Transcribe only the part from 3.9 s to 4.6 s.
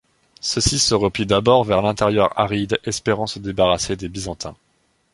des Byzantins.